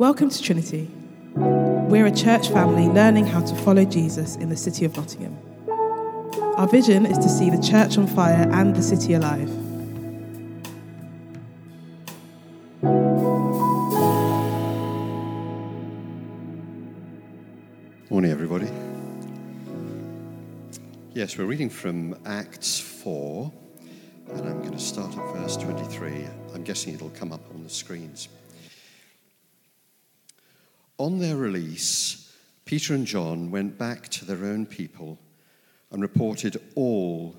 [0.00, 0.90] Welcome to Trinity.
[1.34, 5.36] We're a church family learning how to follow Jesus in the city of Nottingham.
[6.56, 9.50] Our vision is to see the church on fire and the city alive.
[18.08, 18.70] Morning, everybody.
[21.12, 23.52] Yes, we're reading from Acts 4,
[24.30, 26.24] and I'm going to start at verse 23.
[26.54, 28.30] I'm guessing it'll come up on the screens.
[31.00, 32.30] On their release,
[32.66, 35.18] Peter and John went back to their own people
[35.90, 37.34] and reported all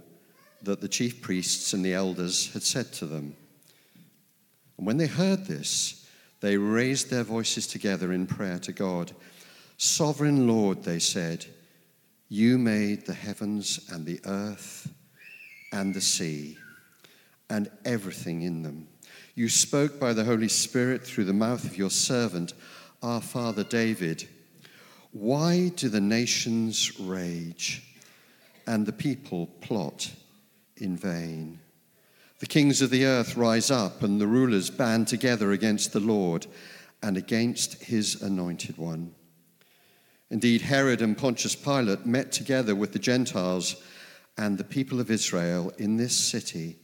[0.63, 3.35] that the chief priests and the elders had said to them.
[4.79, 9.11] And when they heard this, they raised their voices together in prayer to God.
[9.77, 11.45] Sovereign Lord, they said,
[12.29, 14.91] you made the heavens and the earth
[15.71, 16.57] and the sea
[17.47, 18.87] and everything in them.
[19.35, 22.53] You spoke by the Holy Spirit through the mouth of your servant
[23.01, 24.27] our father David,
[25.11, 27.83] Why do the nations rage
[28.67, 30.11] and the people plot
[30.77, 31.59] in vain?
[32.39, 36.47] The kings of the earth rise up and the rulers band together against the Lord
[37.03, 39.13] and against his anointed one.
[40.29, 43.75] Indeed, Herod and Pontius Pilate met together with the Gentiles
[44.37, 46.77] and the people of Israel in this city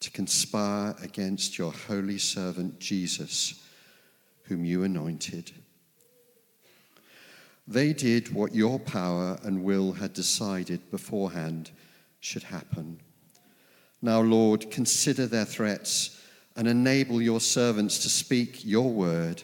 [0.00, 3.62] to conspire against your holy servant Jesus
[4.44, 5.52] whom you anointed.
[7.66, 11.70] They did what your power and will had decided beforehand
[12.20, 13.00] should happen.
[14.00, 16.20] Now, Lord, consider their threats
[16.56, 19.42] and enable your servants to speak your word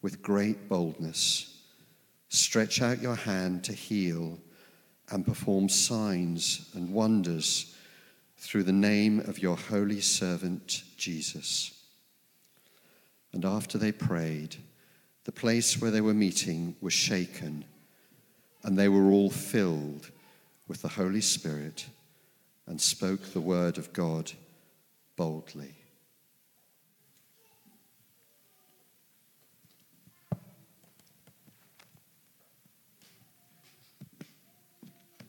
[0.00, 1.62] with great boldness.
[2.28, 4.38] Stretch out your hand to heal
[5.10, 7.76] and perform signs and wonders
[8.38, 11.83] through the name of your holy servant Jesus.
[13.34, 14.54] And after they prayed,
[15.24, 17.64] the place where they were meeting was shaken,
[18.62, 20.12] and they were all filled
[20.68, 21.86] with the Holy Spirit
[22.68, 24.30] and spoke the word of God
[25.16, 25.74] boldly.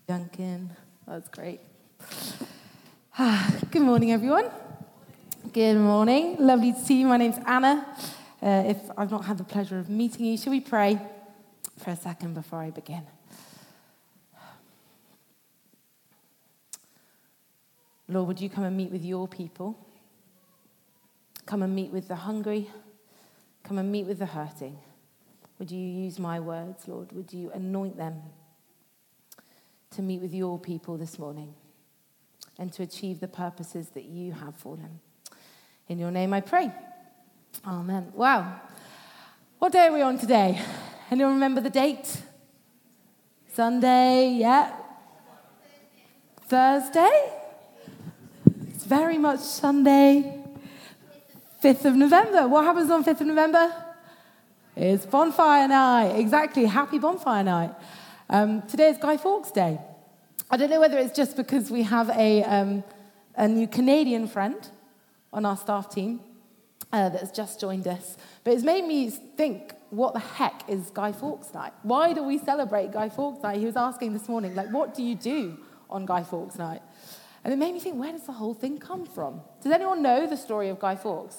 [0.07, 0.69] Duncan,
[1.07, 1.59] that was great.
[3.71, 4.51] Good morning, everyone.
[5.53, 6.37] Good morning.
[6.39, 7.07] Lovely to see you.
[7.07, 7.85] My name's Anna.
[8.41, 10.99] Uh, if I've not had the pleasure of meeting you, shall we pray
[11.77, 13.03] for a second before I begin?
[18.07, 19.77] Lord, would you come and meet with your people?
[21.45, 22.69] Come and meet with the hungry.
[23.63, 24.77] Come and meet with the hurting.
[25.59, 27.11] Would you use my words, Lord?
[27.11, 28.21] Would you anoint them
[29.91, 31.53] to meet with your people this morning
[32.57, 35.01] and to achieve the purposes that you have for them?
[35.87, 36.71] In your name I pray.
[37.65, 38.11] Amen.
[38.15, 38.59] Wow.
[39.59, 40.59] What day are we on today?
[41.11, 42.21] Anyone remember the date?
[43.53, 44.75] Sunday, yeah?
[46.47, 47.31] Thursday?
[48.69, 50.43] It's very much Sunday.
[51.63, 52.47] 5th of November.
[52.47, 53.71] What happens on 5th of November?
[54.75, 56.15] It's bonfire night.
[56.15, 56.65] Exactly.
[56.65, 57.75] Happy bonfire night.
[58.27, 59.79] Um, today is Guy Fawkes Day.
[60.49, 62.83] I don't know whether it's just because we have a, um,
[63.35, 64.57] a new Canadian friend
[65.35, 66.21] on our staff team
[66.91, 68.17] uh, that has just joined us.
[68.43, 71.73] But it's made me think, what the heck is Guy Fawkes Night?
[71.83, 73.59] Why do we celebrate Guy Fawkes Night?
[73.59, 75.57] He was asking this morning, like, what do you do
[75.89, 76.81] on Guy Fawkes Night?
[77.43, 79.41] And it made me think, where does the whole thing come from?
[79.61, 81.37] Does anyone know the story of Guy Fawkes?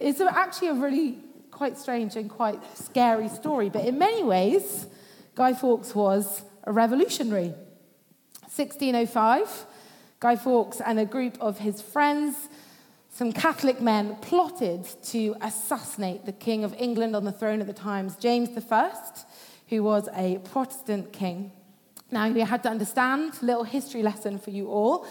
[0.00, 1.18] It's actually a really
[1.50, 4.86] quite strange and quite scary story, but in many ways,
[5.34, 7.54] Guy Fawkes was a revolutionary.
[8.42, 9.66] 1605,
[10.20, 12.48] Guy Fawkes and a group of his friends
[13.18, 17.72] some Catholic men plotted to assassinate the King of England on the throne at the
[17.72, 18.92] times, James I,
[19.70, 21.50] who was a Protestant king.
[22.12, 25.04] Now, you had to understand, little history lesson for you all.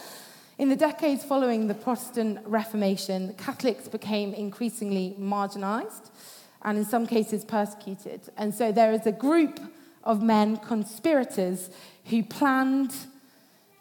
[0.58, 6.10] In the decades following the Protestant Reformation, Catholics became increasingly marginalized
[6.62, 8.22] and, in some cases, persecuted.
[8.38, 9.60] And so there is a group
[10.06, 11.70] of men, conspirators,
[12.06, 12.94] who planned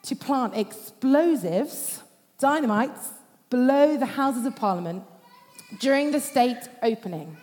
[0.03, 2.03] to plant explosives,
[2.41, 3.11] dynamites,
[3.51, 5.05] below the Houses of Parliament
[5.79, 7.37] during the state opening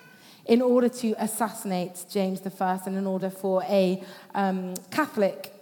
[0.45, 4.03] in order to assassinate James I and in order for a
[4.35, 5.53] um, Catholic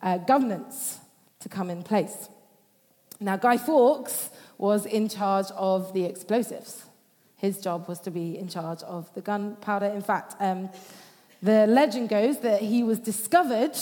[0.00, 0.98] uh, governance
[1.40, 2.28] to come in place.
[3.20, 6.84] Now, Guy Fawkes was in charge of the explosives.
[7.36, 9.86] His job was to be in charge of the gunpowder.
[9.86, 10.70] In fact, um,
[11.42, 13.76] the legend goes that he was discovered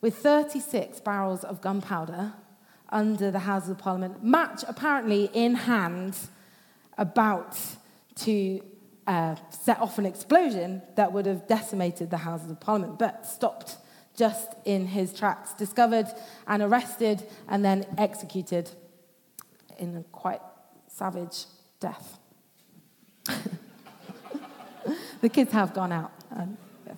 [0.00, 2.32] with 36 barrels of gunpowder
[2.90, 6.16] under the Houses of Parliament, match apparently in hand,
[6.98, 7.58] about
[8.16, 8.60] to
[9.06, 13.76] uh, set off an explosion that would have decimated the Houses of Parliament, but stopped
[14.16, 16.06] just in his tracks, discovered
[16.46, 18.70] and arrested, and then executed
[19.78, 20.42] in a quite
[20.88, 21.46] savage
[21.80, 22.18] death.
[25.20, 26.12] the kids have gone out.
[26.34, 26.56] Um,
[26.86, 26.96] yes.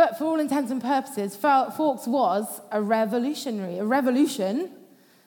[0.00, 3.76] But for all intents and purposes, Fawkes was a revolutionary.
[3.76, 4.70] A revolution,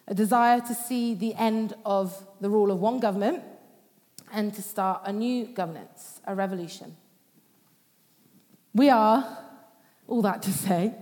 [0.07, 3.43] a desire to see the end of the rule of one government
[4.31, 6.95] and to start a new governance, a revolution.
[8.73, 9.37] We are,
[10.07, 10.95] all that to say,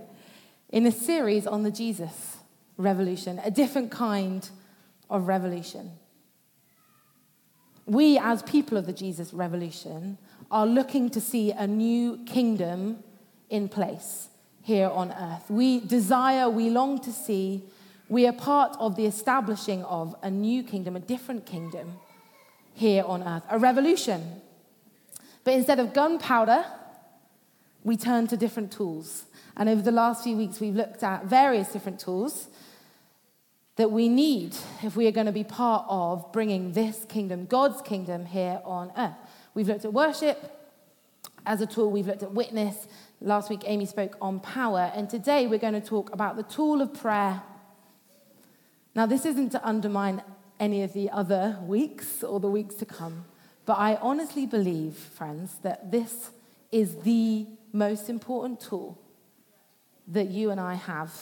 [0.68, 2.36] in a series on the Jesus
[2.76, 4.50] revolution, a different kind
[5.08, 5.92] of revolution.
[7.86, 10.18] We, as people of the Jesus revolution,
[10.50, 13.02] are looking to see a new kingdom
[13.52, 14.28] in place
[14.62, 15.50] here on earth.
[15.50, 17.62] We desire, we long to see,
[18.08, 21.98] we are part of the establishing of a new kingdom, a different kingdom
[22.74, 24.40] here on earth, a revolution.
[25.44, 26.64] But instead of gunpowder,
[27.84, 29.26] we turn to different tools.
[29.56, 32.48] And over the last few weeks, we've looked at various different tools
[33.76, 37.82] that we need if we are going to be part of bringing this kingdom, God's
[37.82, 39.16] kingdom, here on earth.
[39.54, 40.58] We've looked at worship
[41.44, 42.86] as a tool, we've looked at witness.
[43.24, 46.80] Last week, Amy spoke on power, and today we're going to talk about the tool
[46.80, 47.40] of prayer.
[48.96, 50.24] Now, this isn't to undermine
[50.58, 53.26] any of the other weeks or the weeks to come,
[53.64, 56.32] but I honestly believe, friends, that this
[56.72, 59.00] is the most important tool
[60.08, 61.14] that you and I have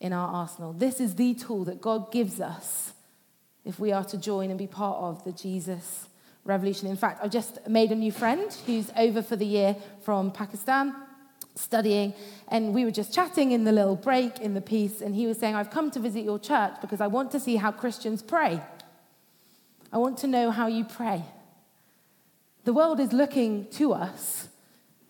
[0.00, 0.74] in our arsenal.
[0.74, 2.92] This is the tool that God gives us
[3.64, 6.09] if we are to join and be part of the Jesus
[6.50, 6.88] revolution.
[6.88, 10.94] In fact, I've just made a new friend who's over for the year from Pakistan
[11.54, 12.14] studying,
[12.48, 15.38] and we were just chatting in the little break in the piece, and he was
[15.38, 18.60] saying, I've come to visit your church because I want to see how Christians pray.
[19.92, 21.24] I want to know how you pray.
[22.64, 24.48] The world is looking to us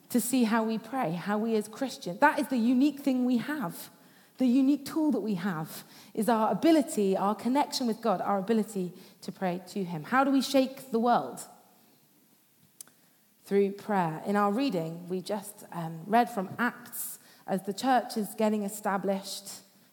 [0.08, 2.20] to see how we pray, how we as Christians.
[2.20, 3.90] That is the unique thing we have.
[4.40, 5.84] The unique tool that we have
[6.14, 10.02] is our ability, our connection with God, our ability to pray to Him.
[10.02, 11.40] How do we shake the world?
[13.44, 14.22] Through prayer.
[14.24, 19.46] In our reading, we just um, read from Acts as the church is getting established.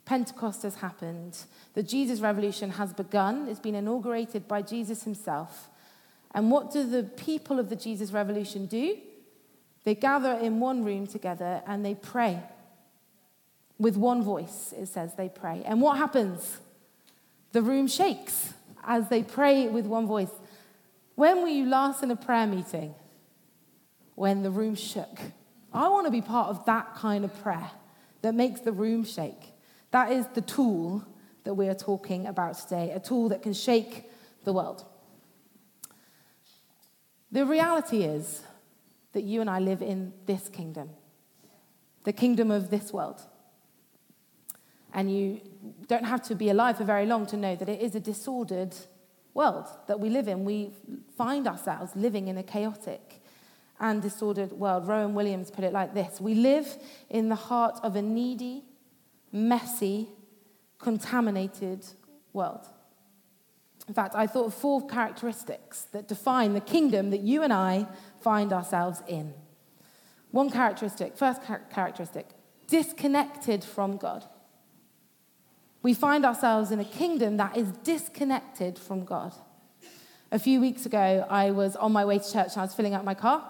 [0.06, 1.38] Pentecost has happened.
[1.74, 3.50] The Jesus Revolution has begun.
[3.50, 5.68] It's been inaugurated by Jesus himself.
[6.32, 8.98] And what do the people of the Jesus Revolution do?
[9.84, 12.44] They gather in one room together and they pray
[13.80, 15.64] with one voice, it says they pray.
[15.66, 16.58] And what happens?
[17.52, 18.54] The room shakes
[18.84, 20.32] as they pray with one voice.
[21.16, 22.96] When were you last in a prayer meeting?
[24.16, 25.20] When the room shook.
[25.74, 27.70] I want to be part of that kind of prayer
[28.22, 29.54] that makes the room shake.
[29.92, 31.06] That is the tool
[31.44, 34.10] that we are talking about today, a tool that can shake
[34.44, 34.84] the world.
[37.32, 38.42] The reality is
[39.14, 40.90] that you and I live in this kingdom,
[42.04, 43.22] the kingdom of this world.
[44.94, 45.42] And you
[45.88, 48.76] don't have to be alive for very long to know that it is a disordered
[49.34, 50.46] world that we live in.
[50.46, 50.72] We
[51.16, 53.22] find ourselves living in a chaotic
[53.80, 54.88] and disordered world.
[54.88, 56.78] Rowan Williams put it like this We live
[57.10, 58.64] in the heart of a needy,
[59.32, 60.10] messy,
[60.80, 61.86] contaminated
[62.34, 62.68] world.
[63.88, 67.88] In fact, I thought of four characteristics that define the kingdom that you and I
[68.22, 69.34] find ourselves in.
[70.32, 72.28] One characteristic, first characteristic,
[72.68, 74.26] disconnected from God
[75.84, 79.34] we find ourselves in a kingdom that is disconnected from God.
[80.32, 82.94] A few weeks ago, I was on my way to church and I was filling
[82.94, 83.50] up my car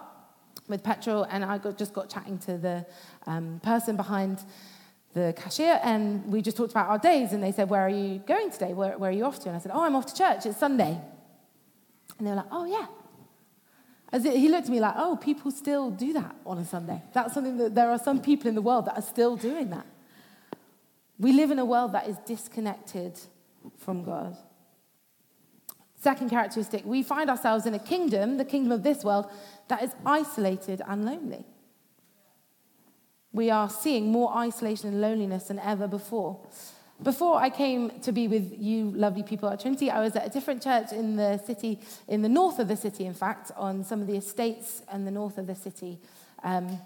[0.68, 2.86] with petrol, and I got, just got chatting to the
[3.26, 4.44] um, person behind
[5.14, 7.32] the cashier, and we just talked about our days.
[7.32, 8.74] And they said, Where are you going today?
[8.74, 9.50] Where, where are you off to?
[9.50, 10.46] And I said, Oh, I'm off to church.
[10.46, 11.00] It's Sunday.
[12.18, 12.88] And they were like, Oh, yeah.
[14.12, 17.02] As it, he looked at me like, Oh, people still do that on a Sunday.
[17.14, 19.86] That's something that there are some people in the world that are still doing that.
[21.20, 23.20] We live in a world that is disconnected
[23.78, 24.38] from God.
[26.00, 29.30] Second characteristic, we find ourselves in a kingdom, the kingdom of this world,
[29.68, 31.44] that is isolated and lonely.
[33.34, 36.40] We are seeing more isolation and loneliness than ever before.
[37.02, 40.30] Before I came to be with you, lovely people at Trinity, I was at a
[40.30, 44.02] different church in the city, in the north of the city, in fact, on some
[44.02, 46.00] of the estates in the north of the city.
[46.44, 46.80] Um,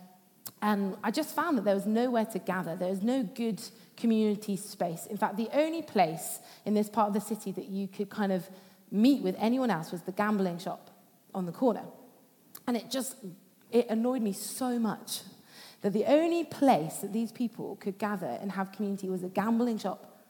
[0.62, 2.76] and I just found that there was nowhere to gather.
[2.76, 3.62] There was no good
[3.98, 5.06] community space.
[5.06, 8.32] In fact, the only place in this part of the city that you could kind
[8.32, 8.50] of
[8.92, 10.90] meet with anyone else was the gambling shop
[11.34, 11.84] on the corner.
[12.68, 13.16] And it just
[13.72, 15.22] it annoyed me so much
[15.82, 19.78] that the only place that these people could gather and have community was a gambling
[19.78, 20.24] shop.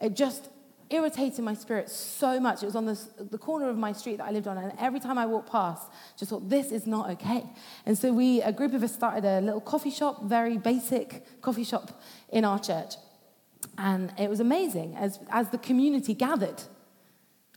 [0.00, 0.48] It just
[0.92, 2.62] irritating my spirit so much.
[2.62, 5.00] It was on the, the corner of my street that I lived on, and every
[5.00, 7.44] time I walked past, just thought, this is not okay.
[7.86, 11.64] And so we, a group of us, started a little coffee shop, very basic coffee
[11.64, 12.94] shop in our church.
[13.78, 16.62] And it was amazing as, as the community gathered.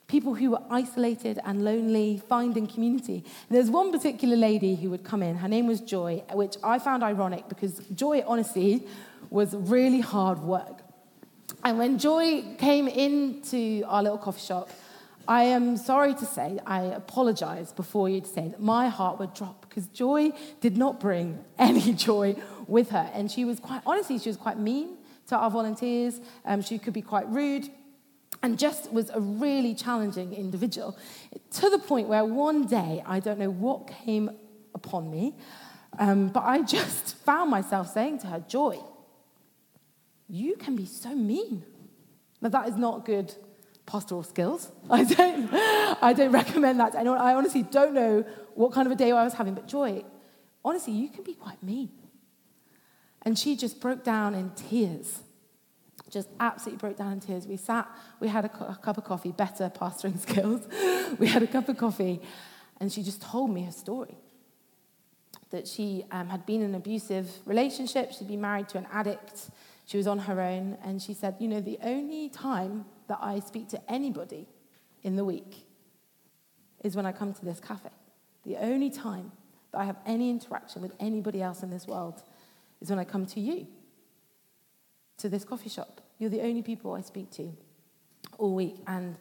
[0.08, 3.26] People who were isolated and lonely finding community.
[3.50, 5.38] There's one particular lady who would come in.
[5.38, 8.86] Her name was Joy, which I found ironic because Joy, honestly,
[9.32, 10.85] was really hard work.
[11.66, 14.70] And when Joy came into our little coffee shop,
[15.28, 19.34] I am sorry to say, I apologize before you to say that my heart would
[19.34, 20.32] drop because Joy
[20.62, 22.36] did not bring any joy
[22.68, 23.10] with her.
[23.16, 24.98] And she was quite, honestly, she was quite mean
[25.30, 26.20] to our volunteers.
[26.46, 27.68] Um, she could be quite rude
[28.44, 30.96] and just was a really challenging individual
[31.54, 34.30] to the point where one day, I don't know what came
[34.76, 35.34] upon me,
[35.98, 38.78] um, but I just found myself saying to her, Joy,
[40.28, 41.64] you can be so mean.
[42.42, 43.34] Now, that is not good
[43.86, 44.72] pastoral skills.
[44.90, 47.20] I don't, I don't recommend that to anyone.
[47.20, 50.04] I honestly don't know what kind of a day I was having, but Joy,
[50.64, 51.92] honestly, you can be quite mean.
[53.22, 55.22] And she just broke down in tears.
[56.10, 57.48] Just absolutely broke down in tears.
[57.48, 57.88] We sat,
[58.20, 60.62] we had a, a cup of coffee, better pastoring skills.
[61.20, 62.22] we had a cup of coffee,
[62.80, 64.18] and she just told me her story.
[65.52, 69.50] That she um, had been in an abusive relationship, she'd been married to an addict,
[69.86, 73.40] she was on her own, and she said, You know, the only time that I
[73.40, 74.48] speak to anybody
[75.04, 75.68] in the week
[76.84, 77.90] is when I come to this cafe.
[78.44, 79.32] The only time
[79.72, 82.22] that I have any interaction with anybody else in this world
[82.82, 83.68] is when I come to you,
[85.18, 86.02] to this coffee shop.
[86.18, 87.52] You're the only people I speak to
[88.38, 88.78] all week.
[88.88, 89.18] And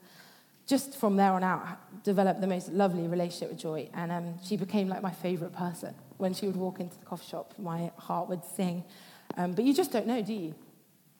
[0.67, 3.89] just from there on out, developed the most lovely relationship with Joy.
[3.95, 5.95] And um, she became like my favorite person.
[6.17, 8.85] When she would walk into the coffee shop, my heart would sing.
[9.37, 10.55] Um, but you just don't know, do you?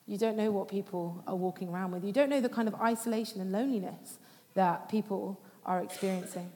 [0.07, 2.03] You don't know what people are walking around with.
[2.03, 4.19] You don't know the kind of isolation and loneliness
[4.53, 6.51] that people are experiencing.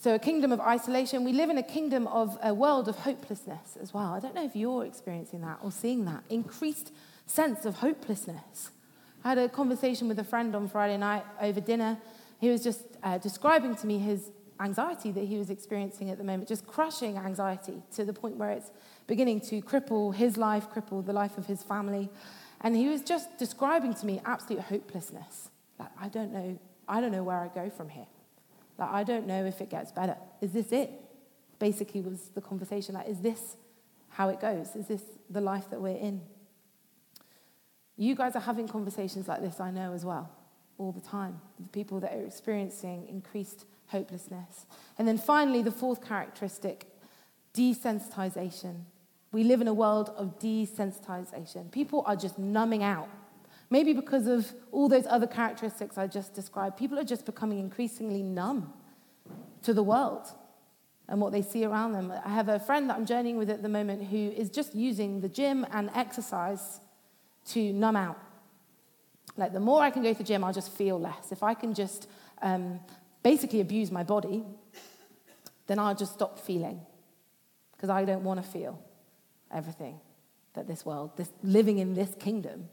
[0.00, 1.24] So, a kingdom of isolation.
[1.24, 4.12] We live in a kingdom of a world of hopelessness as well.
[4.12, 6.92] I don't know if you're experiencing that or seeing that increased
[7.26, 8.70] sense of hopelessness.
[9.24, 11.98] I had a conversation with a friend on Friday night over dinner.
[12.40, 16.24] He was just uh, describing to me his anxiety that he was experiencing at the
[16.24, 18.70] moment, just crushing anxiety to the point where it's
[19.06, 22.10] beginning to cripple his life, cripple the life of his family.
[22.60, 25.50] And he was just describing to me absolute hopelessness.
[25.78, 28.06] Like, I don't know, I don't know where I go from here.
[28.78, 30.16] Like, I don't know if it gets better.
[30.40, 30.90] Is this it?
[31.58, 33.56] Basically, was the conversation like, is this
[34.10, 34.74] how it goes?
[34.74, 36.20] Is this the life that we're in?
[37.96, 40.30] You guys are having conversations like this, I know as well,
[40.78, 41.40] all the time.
[41.58, 44.66] The people that are experiencing increased hopelessness.
[44.98, 46.86] And then finally, the fourth characteristic
[47.54, 48.82] desensitization.
[49.32, 51.70] We live in a world of desensitization.
[51.70, 53.08] People are just numbing out.
[53.70, 58.22] Maybe because of all those other characteristics I just described, people are just becoming increasingly
[58.22, 58.72] numb
[59.62, 60.26] to the world
[61.08, 62.12] and what they see around them.
[62.24, 65.20] I have a friend that I'm journeying with at the moment who is just using
[65.20, 66.80] the gym and exercise
[67.46, 68.18] to numb out.
[69.36, 71.30] Like, the more I can go to the gym, I'll just feel less.
[71.32, 72.08] If I can just
[72.42, 72.80] um,
[73.32, 74.42] basically abuse my body,
[75.66, 76.80] then I'll just stop feeling
[77.72, 78.82] because I don't want to feel
[79.52, 80.00] everything
[80.54, 82.70] that this world, this living in this kingdom,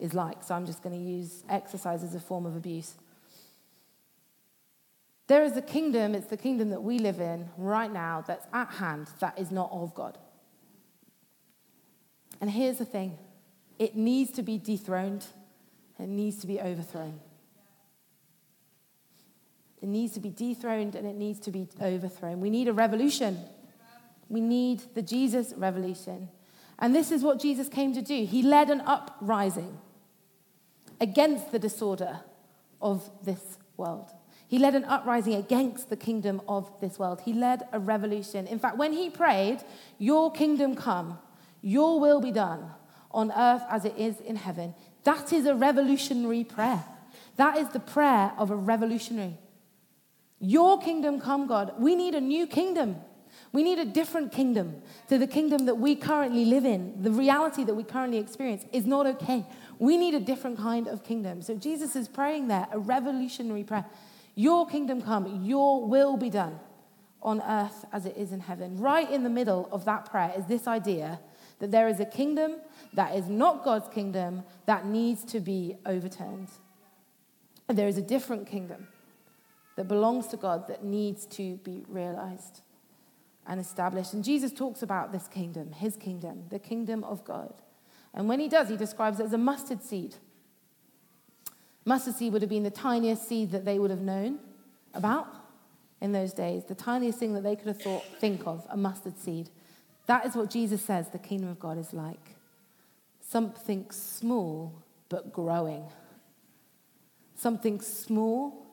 [0.00, 0.42] is like.
[0.42, 2.94] So I'm just going to use exercise as a form of abuse.
[5.28, 8.70] There is a kingdom, it's the kingdom that we live in right now that's at
[8.82, 10.18] hand that is not of God.
[12.40, 13.16] And here's the thing
[13.78, 15.24] it needs to be dethroned,
[16.00, 17.20] it needs to be overthrown.
[19.82, 22.40] It needs to be dethroned and it needs to be overthrown.
[22.40, 23.38] We need a revolution.
[24.28, 26.28] We need the Jesus revolution.
[26.78, 28.24] And this is what Jesus came to do.
[28.24, 29.78] He led an uprising
[31.00, 32.20] against the disorder
[32.80, 34.10] of this world.
[34.46, 37.20] He led an uprising against the kingdom of this world.
[37.20, 38.46] He led a revolution.
[38.46, 39.62] In fact, when he prayed,
[39.98, 41.18] Your kingdom come,
[41.62, 42.70] your will be done
[43.12, 46.84] on earth as it is in heaven, that is a revolutionary prayer.
[47.36, 49.38] That is the prayer of a revolutionary.
[50.40, 51.74] Your kingdom come, God.
[51.78, 52.96] We need a new kingdom.
[53.52, 57.02] We need a different kingdom to the kingdom that we currently live in.
[57.02, 59.44] The reality that we currently experience is not okay.
[59.78, 61.42] We need a different kind of kingdom.
[61.42, 63.84] So Jesus is praying there, a revolutionary prayer.
[64.34, 66.58] Your kingdom come, your will be done
[67.22, 68.78] on earth as it is in heaven.
[68.78, 71.20] Right in the middle of that prayer is this idea
[71.58, 72.54] that there is a kingdom
[72.94, 76.48] that is not God's kingdom that needs to be overturned.
[77.68, 78.88] And there is a different kingdom
[79.76, 82.60] that belongs to God that needs to be realized
[83.46, 84.12] and established.
[84.12, 87.54] And Jesus talks about this kingdom, his kingdom, the kingdom of God.
[88.12, 90.16] And when he does, he describes it as a mustard seed
[91.84, 94.38] Mustard seed would have been the tiniest seed that they would have known
[94.94, 95.26] about
[96.00, 99.18] in those days, the tiniest thing that they could have thought, think of, a mustard
[99.18, 99.50] seed.
[100.06, 102.36] That is what Jesus says the kingdom of God is like
[103.20, 105.84] something small but growing.
[107.34, 108.66] Something small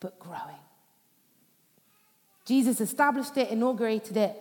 [0.00, 0.60] but growing.
[2.44, 4.36] Jesus established it, inaugurated it,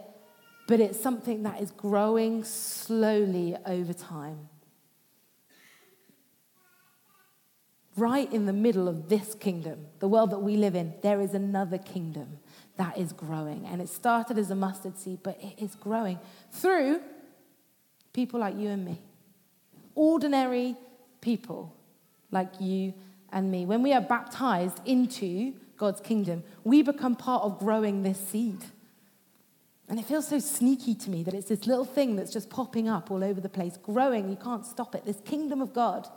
[0.67, 4.49] but it's something that is growing slowly over time.
[7.97, 11.33] Right in the middle of this kingdom, the world that we live in, there is
[11.33, 12.39] another kingdom
[12.77, 13.65] that is growing.
[13.65, 16.19] And it started as a mustard seed, but it is growing
[16.51, 17.01] through
[18.13, 18.99] people like you and me.
[19.95, 20.75] Ordinary
[21.21, 21.73] people
[22.31, 22.93] like you
[23.35, 23.65] and me.
[23.65, 28.63] When we are baptized into God's kingdom, we become part of growing this seed.
[29.87, 32.87] And it feels so sneaky to me that it's this little thing that's just popping
[32.87, 34.29] up all over the place, growing.
[34.29, 35.05] You can't stop it.
[35.05, 36.07] This kingdom of God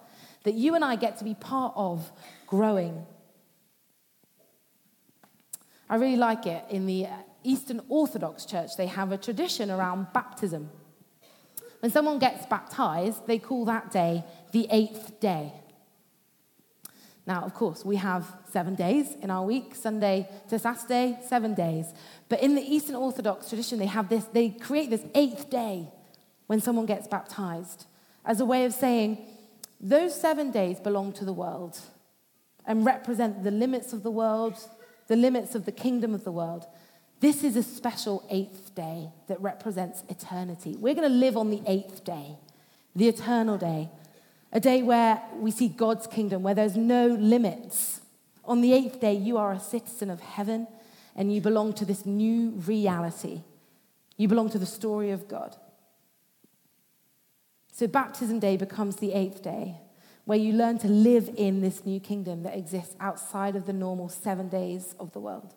[0.45, 2.11] that you and I get to be part of
[2.47, 3.05] growing.
[5.91, 6.65] I really like it.
[6.71, 7.09] In the
[7.43, 10.71] Eastern Orthodox Church, they have a tradition around baptism.
[11.81, 15.53] When someone gets baptized, they call that day the eighth day.
[17.29, 21.85] Now, of course, we have seven days in our week, Sunday to Saturday, seven days.
[22.31, 25.89] But in the Eastern Orthodox tradition, they have this, they create this eighth day
[26.47, 27.85] when someone gets baptized
[28.25, 29.19] as a way of saying,
[29.79, 31.79] those seven days belong to the world
[32.67, 34.55] and represent the limits of the world,
[35.09, 36.65] the limits of the kingdom of the world.
[37.21, 40.77] This is a special eighth day that represents eternity.
[40.79, 42.39] We're going to live on the eighth day,
[42.97, 43.91] the eternal day,
[44.53, 48.01] a day where we see God's kingdom, where there's no limits.
[48.45, 50.67] On the eighth day, you are a citizen of heaven
[51.15, 53.43] and you belong to this new reality.
[54.17, 55.57] You belong to the story of God.
[57.73, 59.77] So, baptism day becomes the eighth day,
[60.25, 64.09] where you learn to live in this new kingdom that exists outside of the normal
[64.09, 65.55] seven days of the world.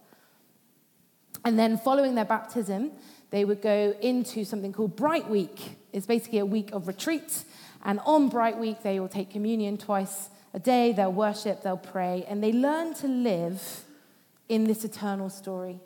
[1.44, 2.92] And then, following their baptism,
[3.32, 5.78] they would go into something called Bright Week.
[5.94, 7.44] It's basically a week of retreat
[7.84, 12.26] and on Bright Week, they will take communion twice a day, they'll worship, they'll pray,
[12.28, 13.86] and they learn to live
[14.50, 15.80] in this eternal story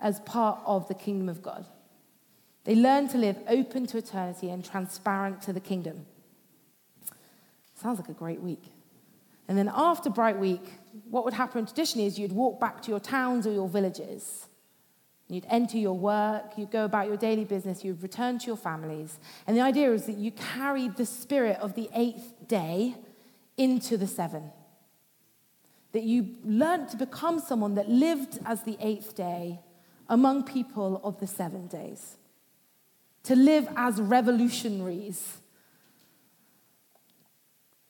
[0.00, 1.64] as part of the kingdom of God.
[2.64, 6.06] They learn to live open to eternity and transparent to the kingdom.
[7.74, 8.62] Sounds like a great week.
[9.48, 10.62] And then after Bright Week,
[11.08, 14.46] what would happen traditionally is you'd walk back to your towns or your villages
[15.30, 19.18] You'd enter your work, you'd go about your daily business, you'd return to your families.
[19.46, 22.96] And the idea is that you carried the spirit of the eighth day
[23.56, 24.50] into the seven.
[25.92, 29.60] That you learned to become someone that lived as the eighth day
[30.08, 32.16] among people of the seven days.
[33.24, 35.38] To live as revolutionaries.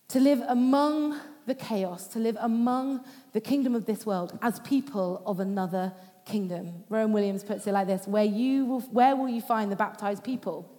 [0.08, 3.00] To live among the chaos, to live among
[3.32, 5.92] the kingdom of this world as people of another
[6.24, 6.84] kingdom.
[6.88, 10.24] Rowan Williams puts it like this where, you will, where will you find the baptized
[10.24, 10.70] people?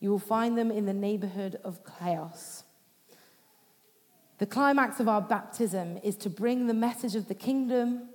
[0.00, 2.64] You will find them in the neighborhood of chaos.
[4.38, 8.08] The climax of our baptism is to bring the message of the kingdom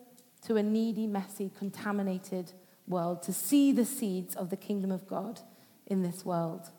[0.46, 2.52] to a needy, messy, contaminated
[2.88, 5.40] world, to see the seeds of the kingdom of God
[5.86, 6.70] in this world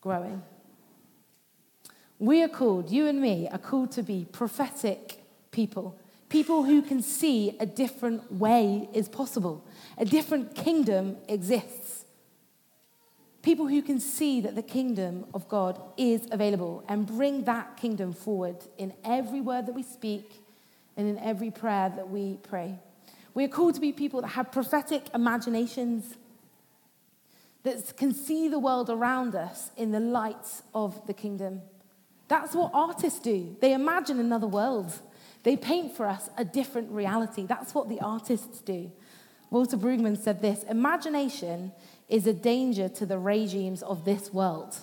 [0.00, 0.42] growing.
[2.18, 7.00] We are called, you and me are called to be prophetic people People who can
[7.00, 9.64] see a different way is possible,
[9.96, 12.04] a different kingdom exists.
[13.40, 18.12] People who can see that the kingdom of God is available and bring that kingdom
[18.12, 20.42] forward in every word that we speak
[20.96, 22.78] and in every prayer that we pray.
[23.32, 26.16] We are called to be people that have prophetic imaginations,
[27.62, 31.62] that can see the world around us in the light of the kingdom.
[32.26, 33.56] That's what artists do.
[33.60, 34.92] They imagine another world.
[35.42, 37.46] They paint for us a different reality.
[37.46, 38.90] That's what the artists do.
[39.50, 41.72] Walter Brueggemann said this Imagination
[42.08, 44.76] is a danger to the regimes of this world.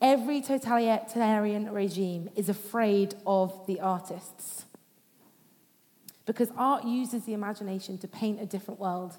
[0.00, 4.64] Every totalitarian regime is afraid of the artists.
[6.24, 9.16] Because art uses the imagination to paint a different world.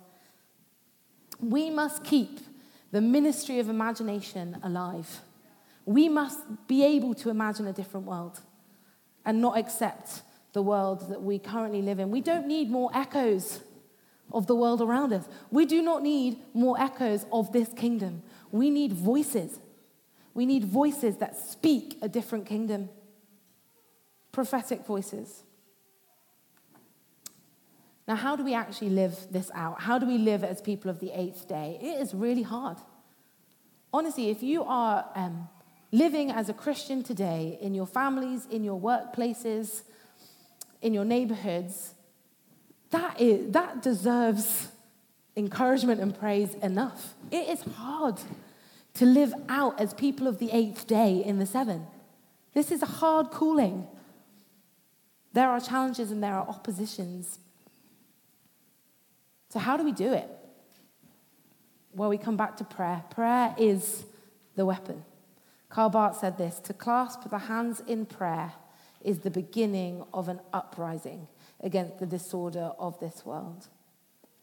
[1.40, 2.40] We must keep
[2.92, 5.22] the ministry of imagination alive.
[5.86, 8.40] We must be able to imagine a different world
[9.26, 10.22] and not accept
[10.54, 12.12] the world that we currently live in.
[12.12, 13.62] We don't need more echoes
[14.32, 15.28] of the world around us.
[15.50, 18.24] We do not need more echoes of this kingdom.
[18.52, 19.60] We need voices.
[20.34, 22.90] We need voices that speak a different kingdom,
[24.32, 25.44] prophetic voices.
[28.08, 29.82] Now, how do we actually live this out?
[29.82, 31.78] How do we live as people of the eighth day?
[31.82, 32.78] It is really hard.
[33.94, 35.50] Honestly, if you are um,
[35.92, 39.84] living as a Christian today in your families, in your workplaces,
[40.82, 41.94] in your neighborhoods,
[42.90, 44.68] that, is, that deserves
[45.36, 47.14] encouragement and praise enough.
[47.32, 48.20] It is hard
[48.96, 51.88] to live out as people of the eighth day in the seven.
[52.54, 53.88] This is a hard calling.
[55.34, 57.40] There are challenges and there are oppositions.
[59.50, 60.28] So, how do we do it?
[61.94, 63.04] Well, we come back to prayer.
[63.10, 64.06] Prayer is
[64.56, 65.04] the weapon.
[65.70, 68.54] Karl Barth said this to clasp the hands in prayer
[69.04, 71.28] is the beginning of an uprising
[71.60, 73.68] against the disorder of this world.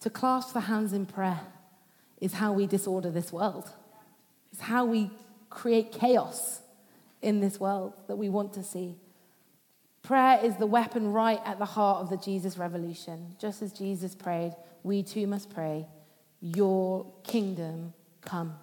[0.00, 1.40] To clasp the hands in prayer
[2.20, 3.70] is how we disorder this world,
[4.52, 5.10] it's how we
[5.50, 6.60] create chaos
[7.22, 8.96] in this world that we want to see.
[10.02, 13.34] Prayer is the weapon right at the heart of the Jesus revolution.
[13.38, 15.86] Just as Jesus prayed, we too must pray,
[16.40, 17.92] Your kingdom
[18.22, 18.54] come.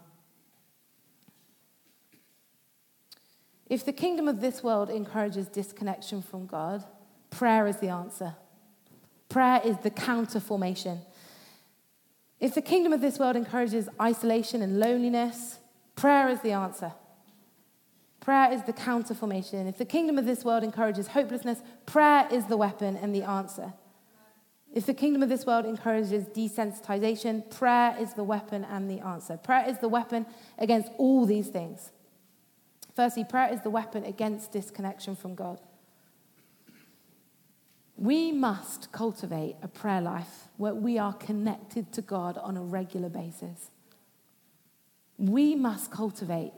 [3.68, 6.84] If the kingdom of this world encourages disconnection from God,
[7.32, 8.36] prayer is the answer.
[9.28, 11.02] Prayer is the counter formation.
[12.40, 15.60] If the kingdom of this world encourages isolation and loneliness,
[15.96, 16.94] prayer is the answer.
[18.20, 19.68] Prayer is the counter formation.
[19.68, 23.74] If the kingdom of this world encourages hopelessness, prayer is the weapon and the answer.
[24.74, 29.38] If the kingdom of this world encourages desensitization, prayer is the weapon and the answer.
[29.38, 30.26] Prayer is the weapon
[30.58, 31.92] against all these things.
[32.96, 35.60] Firstly, prayer is the weapon against disconnection from God.
[37.98, 43.10] We must cultivate a prayer life where we are connected to God on a regular
[43.10, 43.70] basis.
[45.18, 46.54] We must cultivate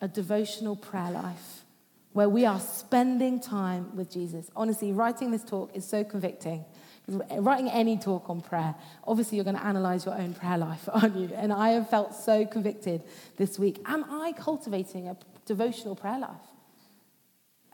[0.00, 1.64] a devotional prayer life
[2.12, 4.50] where we are spending time with Jesus.
[4.56, 6.64] Honestly, writing this talk is so convicting.
[7.06, 8.74] Writing any talk on prayer,
[9.06, 11.30] obviously you're going to analyze your own prayer life, aren't you?
[11.34, 13.02] And I have felt so convicted
[13.36, 13.80] this week.
[13.86, 15.16] Am I cultivating a
[15.48, 16.48] devotional prayer life?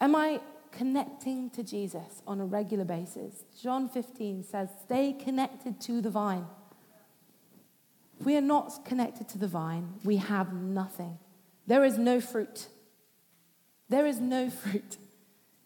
[0.01, 0.41] Am I
[0.77, 3.45] connecting to Jesus on a regular basis.
[3.61, 6.47] John 15 says, Stay connected to the vine.
[8.19, 11.19] If we are not connected to the vine, we have nothing.
[11.67, 12.69] There is no fruit.
[13.89, 14.99] There is no fruit.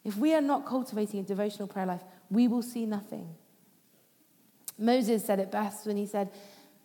[0.05, 3.35] If we are not cultivating a devotional prayer life, we will see nothing.
[4.79, 6.31] Moses said it best when he said,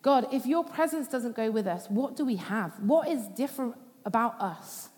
[0.01, 2.77] God, if your presence doesn't go with us, what do we have?
[2.79, 4.89] What is different about us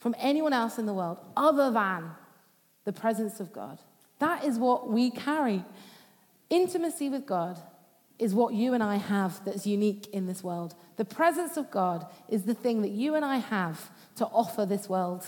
[0.00, 2.10] from anyone else in the world other than
[2.84, 3.78] the presence of God.
[4.18, 5.64] That is what we carry.
[6.48, 7.58] Intimacy with God
[8.18, 10.74] is what you and I have that's unique in this world.
[10.96, 14.88] The presence of God is the thing that you and I have to offer this
[14.88, 15.26] world.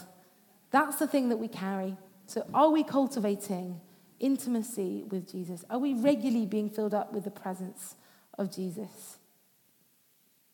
[0.71, 1.97] That's the thing that we carry.
[2.27, 3.81] So, are we cultivating
[4.21, 5.65] intimacy with Jesus?
[5.71, 7.95] Are we regularly being filled up with the presence
[8.39, 9.19] of Jesus?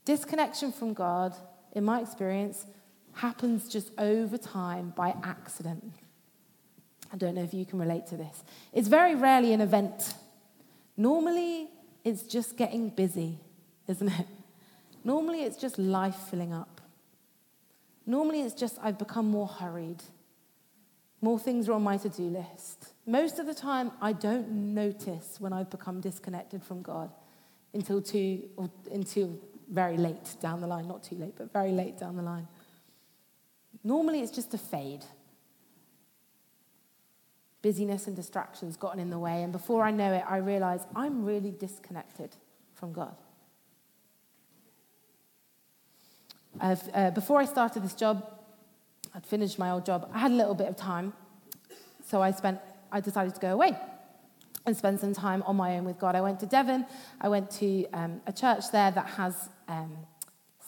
[0.04, 1.34] Disconnection from God,
[1.72, 2.66] in my experience,
[3.18, 5.92] happens just over time by accident.
[7.12, 8.44] I don't know if you can relate to this.
[8.72, 10.14] It's very rarely an event.
[10.96, 11.68] Normally,
[12.04, 13.38] it's just getting busy,
[13.88, 14.26] isn't it?
[15.04, 16.80] Normally, it's just life filling up.
[18.06, 20.02] Normally, it's just I've become more hurried.
[21.20, 22.92] More things are on my to do list.
[23.04, 27.10] Most of the time, I don't notice when I've become disconnected from God
[27.74, 29.36] until, too, or until
[29.68, 30.86] very late down the line.
[30.86, 32.46] Not too late, but very late down the line.
[33.88, 35.06] Normally, it's just a fade
[37.62, 39.42] busyness and distractions gotten in the way.
[39.42, 42.36] And before I know it, I realize I'm really disconnected
[42.74, 43.16] from God.
[46.60, 48.30] Uh, before I started this job,
[49.14, 50.10] I'd finished my old job.
[50.12, 51.14] I had a little bit of time,
[52.04, 52.60] so I spent.
[52.92, 53.74] I decided to go away
[54.66, 56.14] and spend some time on my own with God.
[56.14, 56.84] I went to Devon.
[57.22, 59.96] I went to um, a church there that has um,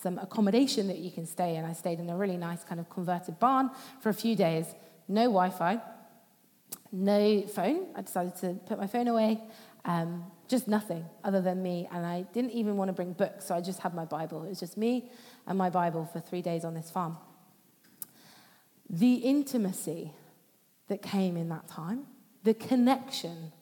[0.01, 1.65] some accommodation that you can stay in.
[1.65, 4.67] I stayed in a really nice kind of converted barn for a few days.
[5.09, 5.81] No Wi-Fi,
[6.93, 7.87] no phone.
[7.95, 9.41] I decided to put my phone away.
[9.85, 11.89] Um, just nothing other than me.
[11.93, 14.45] And I didn't even want to bring books, so I just had my Bible.
[14.45, 15.11] It was just me
[15.47, 17.19] and my Bible for three days on this farm.
[18.89, 20.13] The intimacy
[20.89, 22.07] that came in that time,
[22.43, 23.53] the connection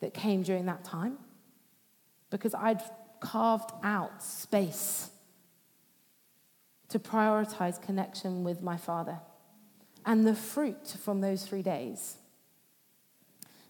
[0.00, 1.18] that came during that time,
[2.30, 2.82] because I'd
[3.20, 5.10] carved out space
[6.88, 9.18] to prioritize connection with my Father.
[10.06, 12.16] And the fruit from those three days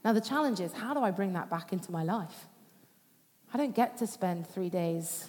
[0.05, 2.47] now, the challenge is how do I bring that back into my life?
[3.53, 5.29] I don't get to spend three days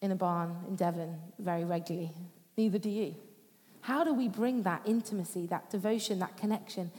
[0.00, 2.12] in a barn in Devon very regularly.
[2.56, 3.14] Neither do you.
[3.80, 6.90] How do we bring that intimacy, that devotion, that connection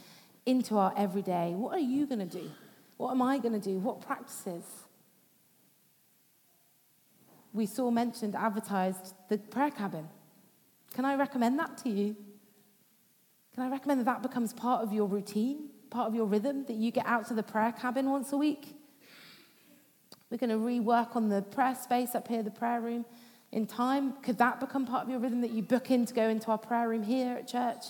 [0.46, 1.54] into our everyday?
[1.54, 2.50] What are you going to do?
[2.98, 3.78] What am I going to do?
[3.80, 4.64] What practices?
[7.54, 10.08] We saw mentioned, advertised the prayer cabin.
[10.94, 12.16] Can I recommend that to you?
[13.54, 16.76] Can I recommend that that becomes part of your routine, part of your rhythm, that
[16.76, 18.76] you get out to the prayer cabin once a week?
[20.30, 23.06] We're going to rework on the prayer space up here, the prayer room.
[23.52, 26.30] In time, could that become part of your rhythm that you book in to go
[26.30, 27.86] into our prayer room here at church?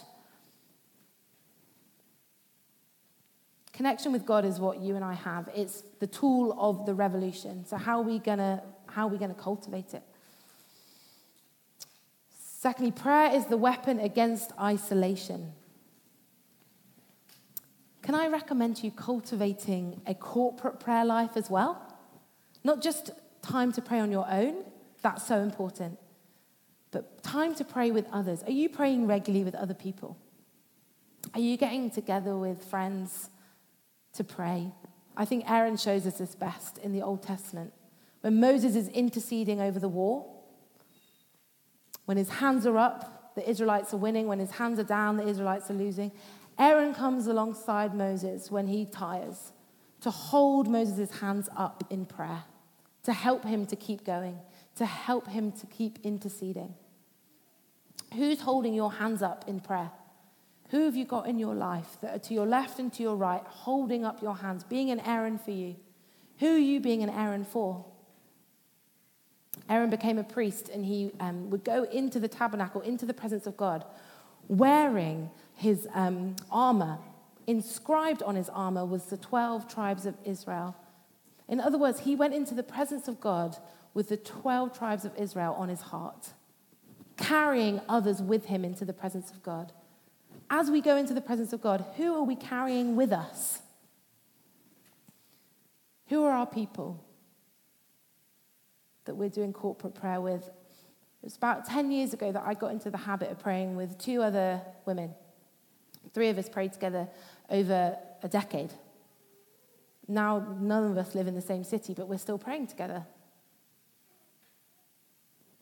[3.73, 5.49] Connection with God is what you and I have.
[5.55, 7.65] It's the tool of the revolution.
[7.65, 10.03] So how are we gonna how are we gonna cultivate it?
[12.37, 15.53] Secondly, prayer is the weapon against isolation.
[18.01, 21.81] Can I recommend to you cultivating a corporate prayer life as well?
[22.63, 24.65] Not just time to pray on your own,
[25.01, 25.97] that's so important,
[26.91, 28.43] but time to pray with others.
[28.43, 30.17] Are you praying regularly with other people?
[31.33, 33.29] Are you getting together with friends
[34.13, 34.71] to pray?
[35.15, 37.73] I think Aaron shows us this best in the Old Testament.
[38.21, 40.25] When Moses is interceding over the war,
[42.05, 44.27] when his hands are up, the Israelites are winning.
[44.27, 46.11] When his hands are down, the Israelites are losing.
[46.57, 49.53] Aaron comes alongside Moses when he tires
[50.01, 52.43] to hold Moses' hands up in prayer,
[53.03, 54.37] to help him to keep going,
[54.75, 56.73] to help him to keep interceding.
[58.13, 59.91] Who's holding your hands up in prayer?
[60.71, 63.15] Who have you got in your life that are to your left and to your
[63.15, 65.75] right, holding up your hands, being an Aaron for you?
[66.39, 67.85] Who are you being an Aaron for?
[69.67, 73.47] Aaron became a priest and he um, would go into the tabernacle, into the presence
[73.47, 73.85] of God,
[74.47, 76.97] wearing his um, armor.
[77.47, 80.75] Inscribed on his armor was the 12 tribes of Israel.
[81.47, 83.57] In other words, he went into the presence of God
[83.93, 86.29] with the 12 tribes of Israel on his heart,
[87.17, 89.71] carrying others with him into the presence of God.
[90.49, 93.61] As we go into the presence of God, who are we carrying with us?
[96.07, 97.03] Who are our people?
[99.09, 100.43] That we're doing corporate prayer with.
[100.43, 103.97] It was about 10 years ago that I got into the habit of praying with
[103.97, 105.15] two other women.
[106.13, 107.07] Three of us prayed together
[107.49, 108.71] over a decade.
[110.07, 113.03] Now, none of us live in the same city, but we're still praying together.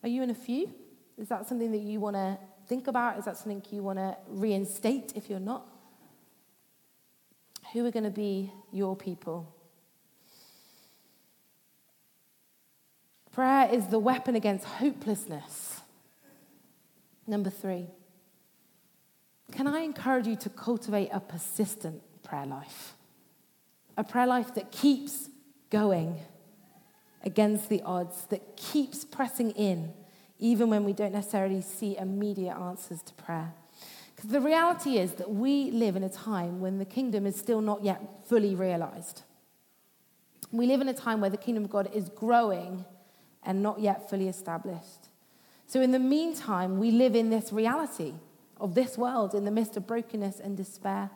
[0.04, 0.70] Are you in a few?
[1.18, 3.18] Is that something that you want to think about?
[3.18, 5.70] Is that something you want to reinstate if you're not?
[7.72, 9.54] Who are going to be your people?
[13.38, 15.82] Prayer is the weapon against hopelessness.
[17.28, 17.86] Number three,
[19.52, 22.94] can I encourage you to cultivate a persistent prayer life?
[23.96, 25.30] A prayer life that keeps
[25.70, 26.18] going
[27.24, 29.94] against the odds, that keeps pressing in,
[30.40, 33.54] even when we don't necessarily see immediate answers to prayer.
[34.16, 37.62] Because the reality is that we live in a time when the kingdom is still
[37.62, 39.22] not yet fully realized.
[40.52, 42.84] We live in a time where the kingdom of God is growing
[43.48, 45.08] and not yet fully established.
[45.66, 48.14] So, in the meantime, we live in this reality
[48.60, 51.10] of this world in the midst of brokenness and despair.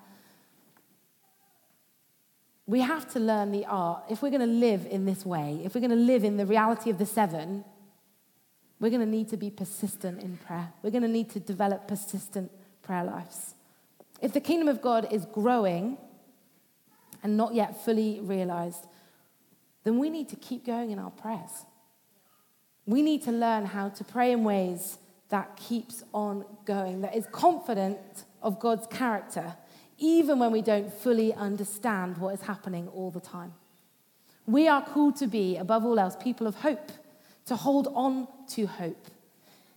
[2.66, 4.06] We have to learn the art.
[4.10, 6.46] If we're going to live in this way, if we're going to live in the
[6.46, 7.66] reality of the seven,
[8.80, 10.72] we're going to need to be persistent in prayer.
[10.82, 12.50] We're going to need to develop persistent
[12.82, 13.56] prayer lives.
[14.22, 15.98] If the kingdom of God is growing
[17.24, 18.86] and not yet fully realized,
[19.84, 21.66] then we need to keep going in our prayers.
[22.92, 24.98] We need to learn how to pray in ways
[25.30, 29.56] that keeps on going, that is confident of God's character,
[29.98, 33.54] even when we don't fully understand what is happening all the time.
[34.46, 36.92] We are called to be, above all else, people of hope,
[37.46, 39.08] to hold on to hope,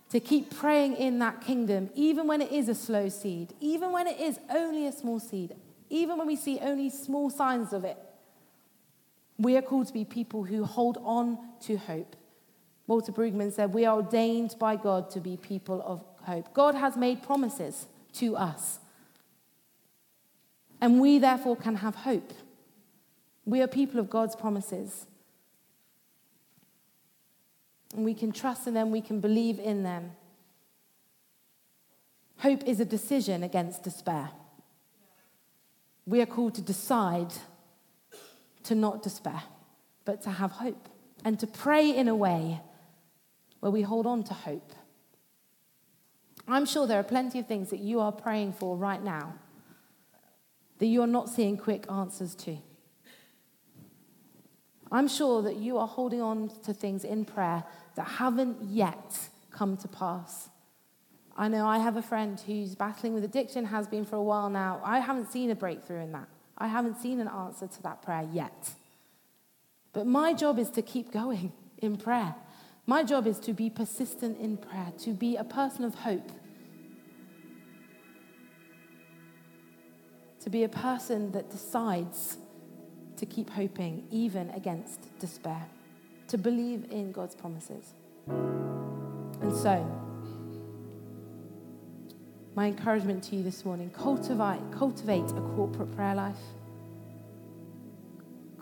[0.09, 4.07] to keep praying in that kingdom, even when it is a slow seed, even when
[4.07, 5.55] it is only a small seed,
[5.89, 7.97] even when we see only small signs of it.
[9.37, 12.17] We are called to be people who hold on to hope
[12.87, 16.53] Walter Brueggemann said, We are ordained by God to be people of hope.
[16.53, 18.79] God has made promises to us.
[20.81, 22.33] And we therefore can have hope.
[23.45, 25.07] We are people of God's promises.
[27.95, 30.11] And we can trust in them, we can believe in them.
[32.39, 34.29] Hope is a decision against despair.
[36.05, 37.33] We are called to decide
[38.63, 39.41] to not despair,
[40.03, 40.89] but to have hope
[41.23, 42.61] and to pray in a way
[43.65, 44.73] where we hold on to hope.
[46.47, 49.33] I'm sure there are plenty of things that you are praying for right now
[50.77, 52.57] that you are not seeing quick answers to.
[54.91, 57.63] I'm sure that you are holding on to things in prayer
[57.95, 59.17] that haven't yet
[59.49, 60.49] come to pass.
[61.35, 64.51] I know I have a friend who's battling with addiction, has been for a while
[64.51, 64.79] now.
[64.83, 66.27] I haven't seen a breakthrough in that.
[66.55, 68.73] I haven't seen an answer to that prayer yet.
[69.91, 72.35] But my job is to keep going in prayer
[72.87, 76.31] My job is to be persistent in prayer, to be a person of hope,
[80.41, 82.37] to be a person that decides
[83.17, 85.65] to keep hoping even against despair,
[86.27, 87.93] to believe in God's promises.
[88.27, 89.83] And so,
[92.53, 96.37] my encouragement to you this morning cultivate, cultivate a corporate prayer life,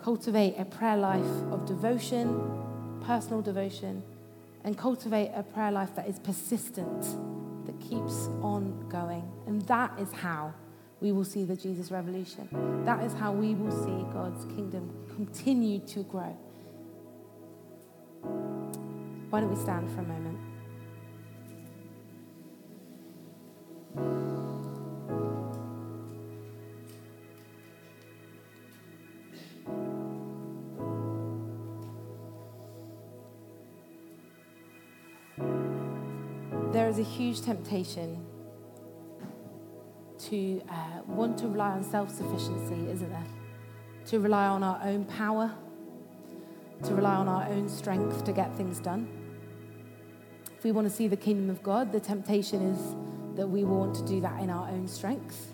[0.02, 2.40] cultivate a prayer life of devotion,
[3.04, 4.02] personal devotion,
[4.64, 7.02] and cultivate a prayer life that is persistent,
[7.66, 9.30] that keeps on going.
[9.46, 10.54] And that is how
[11.00, 12.48] we will see the Jesus revolution.
[12.84, 16.36] That is how we will see God's kingdom continue to grow.
[19.30, 20.38] Why don't we stand for a moment?
[37.04, 38.24] Huge temptation
[40.18, 43.26] to uh, want to rely on self sufficiency, isn't there?
[44.06, 45.52] To rely on our own power,
[46.84, 49.08] to rely on our own strength to get things done.
[50.56, 53.94] If we want to see the kingdom of God, the temptation is that we want
[53.96, 55.52] to do that in our own strength.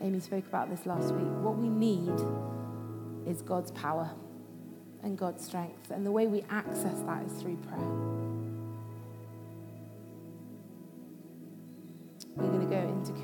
[0.00, 1.26] Amy spoke about this last week.
[1.40, 2.12] What we need
[3.26, 4.10] is God's power
[5.02, 5.90] and God's strength.
[5.90, 8.23] And the way we access that is through prayer.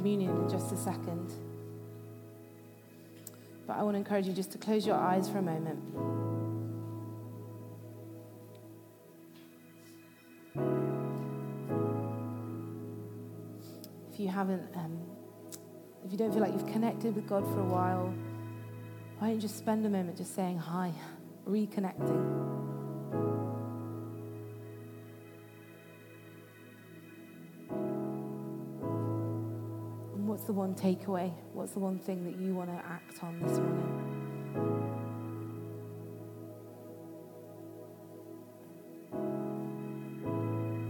[0.00, 1.30] Communion in just a second.
[3.66, 5.78] But I want to encourage you just to close your eyes for a moment.
[14.10, 14.98] If you haven't, um,
[16.06, 18.14] if you don't feel like you've connected with God for a while,
[19.18, 20.94] why don't you just spend a moment just saying hi,
[21.46, 22.59] reconnecting?
[30.50, 31.32] The one takeaway?
[31.52, 33.86] What's the one thing that you want to act on this morning?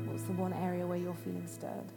[0.07, 1.93] What's the one area where you're feeling stirred?